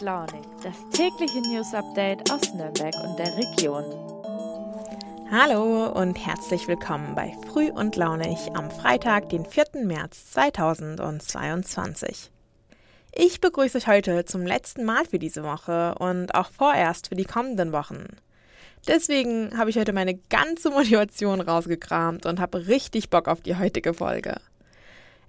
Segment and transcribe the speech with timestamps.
[0.00, 3.84] Launig, das tägliche News Update aus Nürnberg und der Region.
[5.30, 9.84] Hallo und herzlich willkommen bei Früh und Launig am Freitag, den 4.
[9.84, 12.30] März 2022.
[13.12, 17.24] Ich begrüße euch heute zum letzten Mal für diese Woche und auch vorerst für die
[17.24, 18.06] kommenden Wochen.
[18.88, 23.92] Deswegen habe ich heute meine ganze Motivation rausgekramt und habe richtig Bock auf die heutige
[23.92, 24.40] Folge.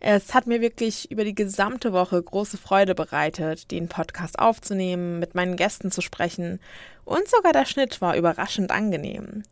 [0.04, 5.36] Es hat mir wirklich über die gesamte Woche große Freude bereitet, den Podcast aufzunehmen, mit
[5.36, 6.60] meinen Gästen zu sprechen
[7.06, 9.44] und sogar der Schnitt war überraschend angenehm.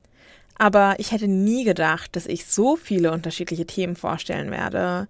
[0.58, 5.08] Aber ich hätte nie gedacht, dass ich so viele unterschiedliche Themen vorstellen werde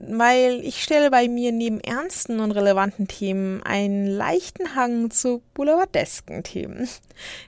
[0.00, 6.42] weil ich stelle bei mir neben ernsten und relevanten Themen einen leichten Hang zu boulevardesken
[6.42, 6.88] Themen.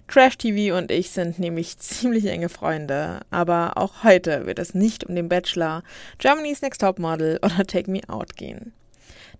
[0.07, 5.05] Trash TV und ich sind nämlich ziemlich enge Freunde, aber auch heute wird es nicht
[5.05, 5.83] um den Bachelor,
[6.19, 8.75] Germany's Next Top Model oder Take Me Out gehen.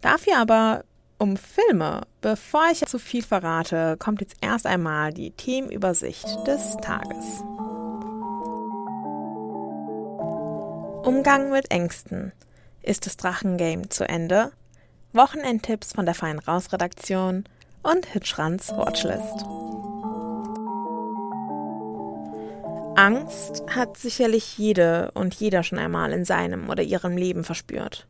[0.01, 0.85] Dafür aber
[1.19, 2.03] um Filme.
[2.21, 7.43] Bevor ich zu viel verrate, kommt jetzt erst einmal die Themenübersicht des Tages.
[11.05, 12.33] Umgang mit Ängsten.
[12.83, 14.51] Ist das Drachengame zu Ende?
[15.13, 17.45] Wochenendtipps von der Feinen Rausredaktion
[17.85, 19.45] und Hitschrands Watchlist.
[22.97, 28.09] Angst hat sicherlich jede und jeder schon einmal in seinem oder ihrem Leben verspürt.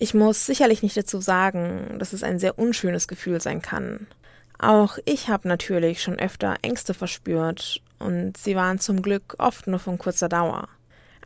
[0.00, 4.08] Ich muss sicherlich nicht dazu sagen, dass es ein sehr unschönes Gefühl sein kann.
[4.58, 9.78] Auch ich habe natürlich schon öfter Ängste verspürt und sie waren zum Glück oft nur
[9.78, 10.68] von kurzer Dauer.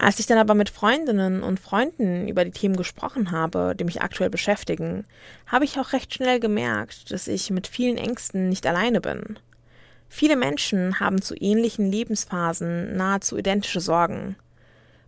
[0.03, 4.03] Als ich dann aber mit Freundinnen und Freunden über die Themen gesprochen habe, die mich
[4.03, 5.05] aktuell beschäftigen,
[5.47, 9.39] habe ich auch recht schnell gemerkt, dass ich mit vielen Ängsten nicht alleine bin.
[10.09, 14.35] Viele Menschen haben zu ähnlichen Lebensphasen nahezu identische Sorgen.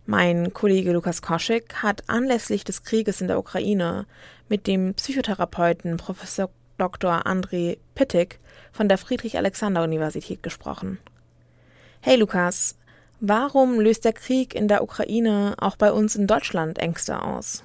[0.05, 4.05] Mein Kollege Lukas Koschek hat anlässlich des Krieges in der Ukraine
[4.47, 7.27] mit dem Psychotherapeuten Professor Dr.
[7.27, 8.39] André Pittig
[8.71, 10.99] von der Friedrich-Alexander-Universität gesprochen.
[11.99, 12.77] Hey Lukas,
[13.19, 17.63] Warum löst der Krieg in der Ukraine auch bei uns in Deutschland Ängste aus?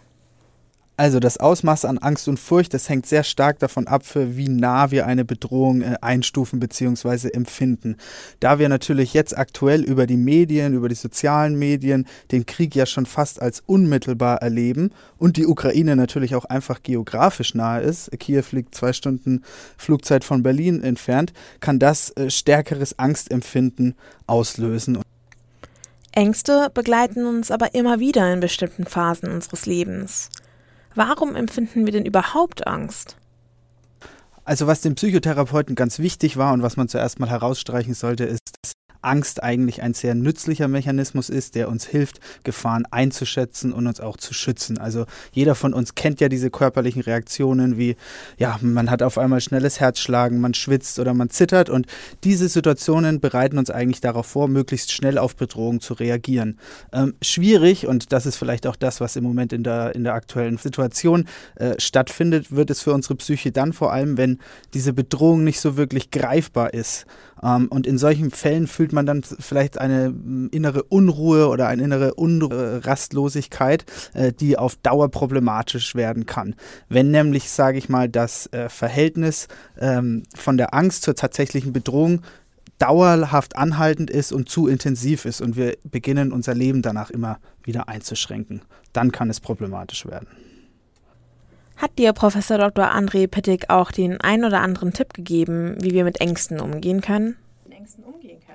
[1.00, 4.50] Also das Ausmaß an Angst und Furcht, das hängt sehr stark davon ab, für wie
[4.50, 7.31] nah wir eine Bedrohung äh, einstufen bzw.
[7.31, 7.97] empfinden.
[8.38, 12.84] Da wir natürlich jetzt aktuell über die Medien, über die sozialen Medien den Krieg ja
[12.84, 18.44] schon fast als unmittelbar erleben und die Ukraine natürlich auch einfach geografisch nahe ist, Kiew
[18.50, 19.43] liegt zwei Stunden
[19.78, 23.94] Flugzeit von Berlin entfernt, kann das äh, stärkeres Angstempfinden
[24.27, 24.99] auslösen.
[26.12, 30.28] Ängste begleiten uns aber immer wieder in bestimmten Phasen unseres Lebens.
[30.94, 33.16] Warum empfinden wir denn überhaupt Angst?
[34.44, 38.41] Also was dem Psychotherapeuten ganz wichtig war und was man zuerst mal herausstreichen sollte, ist,
[38.62, 38.72] dass
[39.03, 44.16] Angst eigentlich ein sehr nützlicher Mechanismus ist, der uns hilft, Gefahren einzuschätzen und uns auch
[44.16, 44.78] zu schützen.
[44.78, 47.97] Also jeder von uns kennt ja diese körperlichen Reaktionen wie,
[48.38, 51.87] ja, man hat auf einmal schnelles Herzschlagen, man schwitzt oder man zittert und
[52.25, 56.59] diese Situationen bereiten uns eigentlich darauf vor, möglichst schnell auf Bedrohung zu reagieren.
[56.93, 60.15] Ähm, schwierig, und das ist vielleicht auch das, was im Moment in der, in der
[60.15, 64.38] aktuellen Situation äh, stattfindet, wird es für unsere Psyche dann vor allem, wenn
[64.75, 67.06] diese Bedrohung nicht so wirklich greifbar ist.
[67.43, 71.82] Ähm, und in solchen Fällen fühlt man dann vielleicht eine mm, innere Unruhe oder eine
[71.82, 73.84] innere Unrastlosigkeit,
[74.14, 76.54] äh, die auf Dauer problematisch werden kann.
[76.88, 82.22] Wenn nämlich, sage ich mal, das äh, Verhältnis ähm, von der Angst zur tatsächlichen Bedrohung
[82.78, 87.88] dauerhaft anhaltend ist und zu intensiv ist und wir beginnen unser Leben danach immer wieder
[87.88, 88.62] einzuschränken,
[88.92, 90.28] dann kann es problematisch werden.
[91.76, 92.92] Hat dir Professor Dr.
[92.92, 97.36] André Pittig auch den ein oder anderen Tipp gegeben, wie wir mit Ängsten umgehen können?
[97.70, 98.50] Ängsten umgehen können.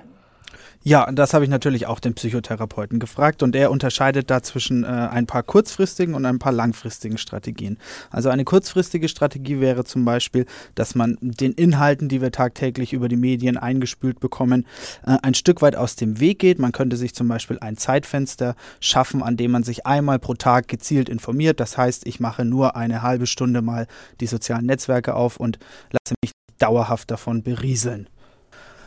[0.88, 4.86] Ja, das habe ich natürlich auch den Psychotherapeuten gefragt und er unterscheidet da zwischen äh,
[4.86, 7.76] ein paar kurzfristigen und ein paar langfristigen Strategien.
[8.12, 13.08] Also eine kurzfristige Strategie wäre zum Beispiel, dass man den Inhalten, die wir tagtäglich über
[13.08, 14.64] die Medien eingespült bekommen,
[15.04, 16.60] äh, ein Stück weit aus dem Weg geht.
[16.60, 20.68] Man könnte sich zum Beispiel ein Zeitfenster schaffen, an dem man sich einmal pro Tag
[20.68, 21.58] gezielt informiert.
[21.58, 23.88] Das heißt, ich mache nur eine halbe Stunde mal
[24.20, 25.58] die sozialen Netzwerke auf und
[25.90, 26.30] lasse mich
[26.60, 28.08] dauerhaft davon berieseln.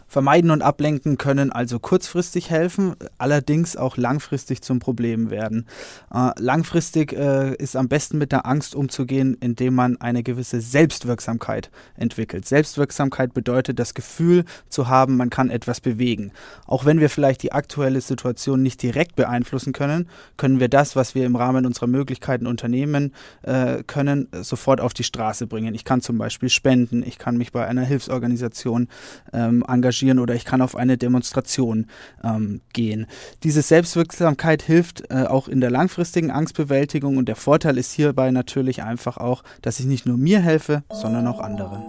[0.10, 5.68] Vermeiden und ablenken können also kurzfristig helfen, allerdings auch langfristig zum Problem werden.
[6.12, 11.70] Äh, langfristig äh, ist am besten mit der Angst umzugehen, indem man eine gewisse Selbstwirksamkeit
[11.96, 12.48] entwickelt.
[12.48, 16.32] Selbstwirksamkeit bedeutet das Gefühl zu haben, man kann etwas bewegen.
[16.66, 21.14] Auch wenn wir vielleicht die aktuelle Situation nicht direkt beeinflussen können, können wir das, was
[21.14, 23.14] wir im Rahmen unserer Möglichkeiten unternehmen
[23.44, 25.76] äh, können, sofort auf die Straße bringen.
[25.76, 28.88] Ich kann zum Beispiel spenden, ich kann mich bei einer Hilfsorganisation
[29.34, 31.88] ähm, engagieren engagieren oder ich kann auf eine Demonstration
[32.24, 33.08] ähm, gehen.
[33.44, 38.84] Diese Selbstwirksamkeit hilft äh, auch in der langfristigen Angstbewältigung und der Vorteil ist hierbei natürlich
[38.84, 41.84] einfach auch, dass ich nicht nur mir helfe, sondern auch anderen.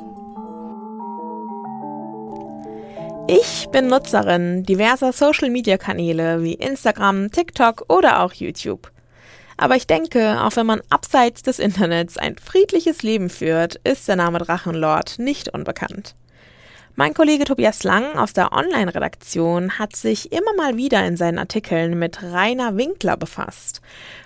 [3.28, 8.90] Ich bin Nutzerin diverser Social-Media-Kanäle wie Instagram, TikTok oder auch YouTube.
[9.56, 14.16] Aber ich denke, auch wenn man abseits des Internets ein friedliches Leben führt, ist der
[14.16, 16.16] Name Drachenlord nicht unbekannt.
[16.96, 21.98] Mein Kollege Tobias Lang aus der Online-Redaktion hat sich immer mal wieder in seinen Artikeln
[21.98, 23.80] mit Rainer Winkler befasst.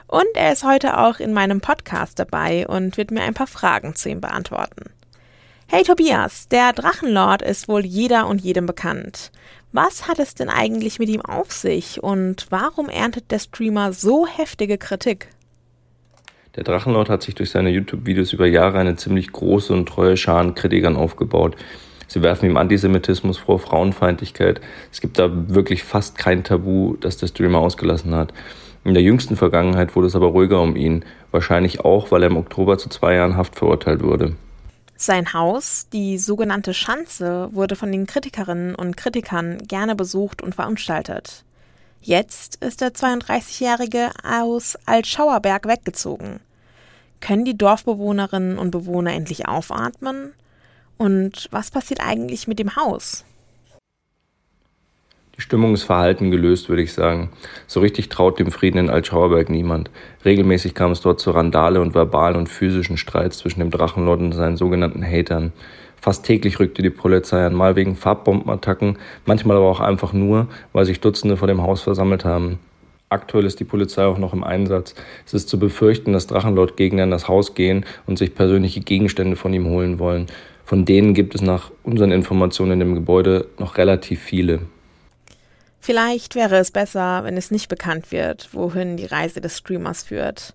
[0.07, 3.95] Und er ist heute auch in meinem Podcast dabei und wird mir ein paar Fragen
[3.95, 4.91] zu ihm beantworten.
[5.67, 9.31] Hey Tobias, der Drachenlord ist wohl jeder und jedem bekannt.
[9.73, 14.27] Was hat es denn eigentlich mit ihm auf sich und warum erntet der Streamer so
[14.27, 15.29] heftige Kritik?
[16.57, 20.41] Der Drachenlord hat sich durch seine YouTube-Videos über Jahre eine ziemlich große und treue Schar
[20.41, 21.57] an Kritikern aufgebaut.
[22.07, 24.61] Sie werfen ihm Antisemitismus vor, Frauenfeindlichkeit.
[24.93, 28.33] Es gibt da wirklich fast kein Tabu, das der Streamer ausgelassen hat.
[28.85, 32.37] In der jüngsten Vergangenheit wurde es aber ruhiger um ihn, wahrscheinlich auch, weil er im
[32.37, 34.37] Oktober zu zwei Jahren Haft verurteilt wurde.
[34.97, 41.45] Sein Haus, die sogenannte Schanze, wurde von den Kritikerinnen und Kritikern gerne besucht und veranstaltet.
[42.01, 46.41] Jetzt ist der 32-Jährige aus Altschauerberg weggezogen.
[47.21, 50.35] Können die Dorfbewohnerinnen und Bewohner endlich aufatmen?
[50.97, 53.25] Und was passiert eigentlich mit dem Haus?
[55.37, 57.31] Die Stimmung ist verhalten gelöst, würde ich sagen.
[57.67, 59.91] So richtig traut dem Frieden in Altschauerberg niemand.
[60.25, 64.33] Regelmäßig kam es dort zu Randale und verbalen und physischen Streits zwischen dem Drachenlord und
[64.33, 65.53] seinen sogenannten Hatern.
[66.01, 70.85] Fast täglich rückte die Polizei an, mal wegen Farbbombenattacken, manchmal aber auch einfach nur, weil
[70.85, 72.61] sich Dutzende vor dem Haus versammelt haben.
[73.09, 74.95] Aktuell ist die Polizei auch noch im Einsatz.
[75.27, 79.53] Es ist zu befürchten, dass Drachenlord-Gegner in das Haus gehen und sich persönliche Gegenstände von
[79.53, 80.27] ihm holen wollen.
[80.65, 84.61] Von denen gibt es nach unseren Informationen in dem Gebäude noch relativ viele.
[85.81, 90.55] Vielleicht wäre es besser, wenn es nicht bekannt wird, wohin die Reise des Streamers führt.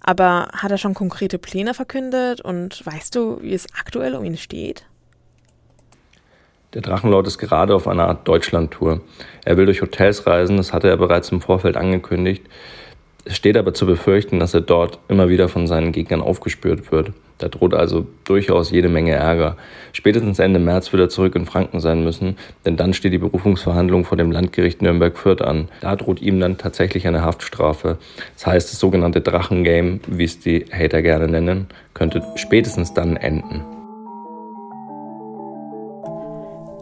[0.00, 4.36] Aber hat er schon konkrete Pläne verkündet und weißt du, wie es aktuell um ihn
[4.36, 4.84] steht?
[6.74, 9.00] Der Drachenlord ist gerade auf einer Art Deutschland-Tour.
[9.44, 12.44] Er will durch Hotels reisen, das hatte er bereits im Vorfeld angekündigt.
[13.24, 17.12] Es steht aber zu befürchten, dass er dort immer wieder von seinen Gegnern aufgespürt wird.
[17.38, 19.56] Da droht also durchaus jede Menge Ärger.
[19.92, 24.04] Spätestens Ende März wird er zurück in Franken sein müssen, denn dann steht die Berufungsverhandlung
[24.04, 25.68] vor dem Landgericht Nürnberg-Fürth an.
[25.80, 27.98] Da droht ihm dann tatsächlich eine Haftstrafe.
[28.34, 33.64] Das heißt, das sogenannte Drachengame, wie es die Hater gerne nennen, könnte spätestens dann enden.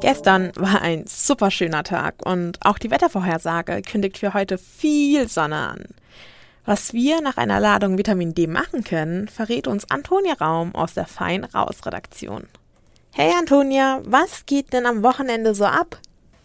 [0.00, 5.56] Gestern war ein super schöner Tag und auch die Wettervorhersage kündigt für heute viel Sonne
[5.56, 5.84] an.
[6.66, 11.04] Was wir nach einer Ladung Vitamin D machen können, verrät uns Antonia Raum aus der
[11.04, 12.44] Fein Raus Redaktion.
[13.12, 15.98] Hey Antonia, was geht denn am Wochenende so ab?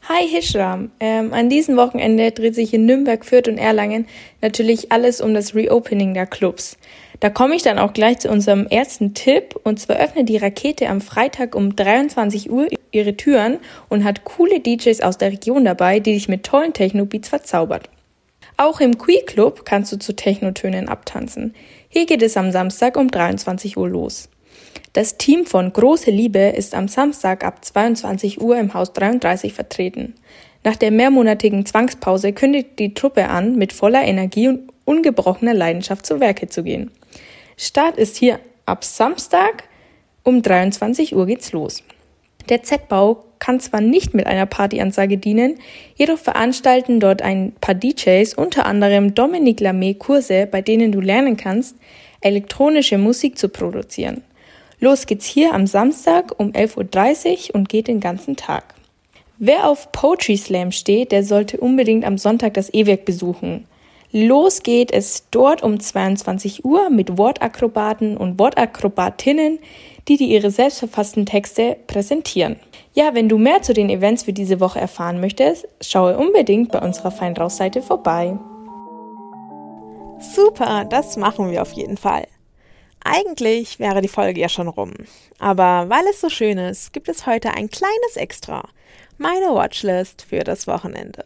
[0.09, 0.91] Hi Hishram.
[0.99, 4.07] Ähm, an diesem Wochenende dreht sich in Nürnberg, Fürth und Erlangen
[4.41, 6.77] natürlich alles um das Reopening der Clubs.
[7.21, 9.57] Da komme ich dann auch gleich zu unserem ersten Tipp.
[9.63, 14.59] Und zwar öffnet die Rakete am Freitag um 23 Uhr ihre Türen und hat coole
[14.59, 17.89] DJs aus der Region dabei, die dich mit tollen Techno-Beats verzaubert.
[18.59, 21.55] Auch im Quee Club kannst du zu Technotönen abtanzen.
[21.87, 24.27] Hier geht es am Samstag um 23 Uhr los.
[24.91, 30.13] Das Team von Große Liebe ist am Samstag ab 22 Uhr im Haus 33 vertreten.
[30.65, 36.19] Nach der mehrmonatigen Zwangspause kündigt die Truppe an, mit voller Energie und ungebrochener Leidenschaft zu
[36.19, 36.91] Werke zu gehen.
[37.55, 39.63] Start ist hier ab Samstag
[40.23, 41.81] um 23 Uhr geht's los.
[42.49, 45.59] Der Z-Bau kann zwar nicht mit einer Partyansage dienen,
[45.95, 51.37] jedoch veranstalten dort ein paar DJs, unter anderem Dominique Lamé, Kurse, bei denen du lernen
[51.37, 51.75] kannst,
[52.21, 54.23] elektronische Musik zu produzieren.
[54.79, 58.75] Los geht's hier am Samstag um 11.30 Uhr und geht den ganzen Tag.
[59.37, 63.65] Wer auf Poetry Slam steht, der sollte unbedingt am Sonntag das E-Werk besuchen.
[64.11, 69.59] Los geht es dort um 22 Uhr mit Wortakrobaten und Wortakrobatinnen,
[70.09, 72.57] die, die ihre selbstverfassten Texte präsentieren.
[72.93, 76.79] Ja, wenn du mehr zu den Events für diese Woche erfahren möchtest, schaue unbedingt bei
[76.79, 78.37] unserer Feindraus-Seite vorbei.
[80.19, 82.27] Super, das machen wir auf jeden Fall.
[83.03, 84.93] Eigentlich wäre die Folge ja schon rum.
[85.37, 88.67] Aber weil es so schön ist, gibt es heute ein kleines Extra.
[89.17, 91.23] Meine Watchlist für das Wochenende.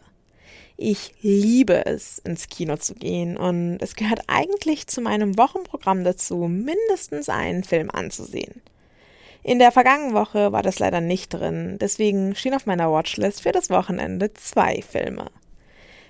[0.76, 6.48] Ich liebe es, ins Kino zu gehen und es gehört eigentlich zu meinem Wochenprogramm dazu,
[6.48, 8.60] mindestens einen Film anzusehen.
[9.46, 13.52] In der vergangenen Woche war das leider nicht drin, deswegen stehen auf meiner Watchlist für
[13.52, 15.26] das Wochenende zwei Filme.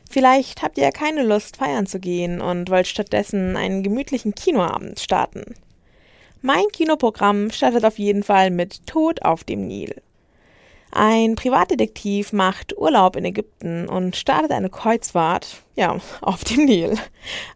[0.09, 5.00] Vielleicht habt ihr ja keine Lust, feiern zu gehen und wollt stattdessen einen gemütlichen Kinoabend
[5.00, 5.57] starten.
[6.43, 10.00] Mein Kinoprogramm startet auf jeden Fall mit Tod auf dem Nil.
[10.93, 16.97] Ein Privatdetektiv macht Urlaub in Ägypten und startet eine Kreuzfahrt, ja, auf dem Nil.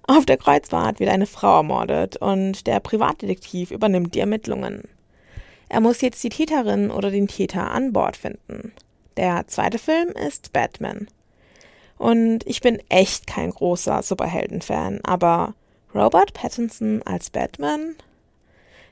[0.08, 4.88] Auf der Kreuzfahrt wird eine Frau ermordet und der Privatdetektiv übernimmt die Ermittlungen.
[5.68, 8.72] Er muss jetzt die Täterin oder den Täter an Bord finden.
[9.16, 11.08] Der zweite Film ist Batman.
[11.98, 15.54] Und ich bin echt kein großer Superhelden-Fan, aber
[15.94, 17.96] Robert Pattinson als Batman?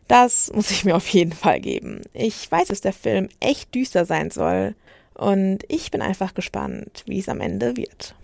[0.09, 2.03] Das muss ich mir auf jeden Fall geben.
[2.13, 4.75] Ich weiß, dass der Film echt düster sein soll
[5.15, 8.15] und ich bin einfach gespannt, wie es am Ende wird.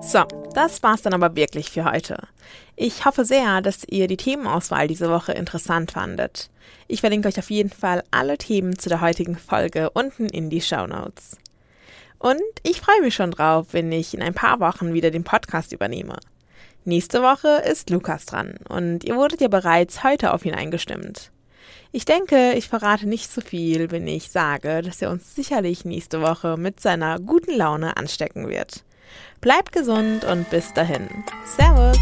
[0.00, 0.24] So,
[0.54, 2.18] das war's dann aber wirklich für heute.
[2.76, 6.50] Ich hoffe sehr, dass ihr die Themenauswahl diese Woche interessant fandet.
[6.86, 10.60] Ich verlinke euch auf jeden Fall alle Themen zu der heutigen Folge unten in die
[10.60, 11.38] Show Notes.
[12.18, 15.72] Und ich freue mich schon drauf, wenn ich in ein paar Wochen wieder den Podcast
[15.72, 16.16] übernehme.
[16.84, 21.32] Nächste Woche ist Lukas dran und ihr wurdet ja bereits heute auf ihn eingestimmt.
[21.90, 26.20] Ich denke, ich verrate nicht so viel, wenn ich sage, dass er uns sicherlich nächste
[26.20, 28.84] Woche mit seiner guten Laune anstecken wird.
[29.40, 31.08] Bleibt gesund und bis dahin.
[31.44, 31.98] Servus!